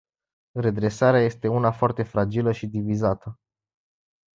[0.59, 3.39] Redresarea este una foarte fragilă și divizată.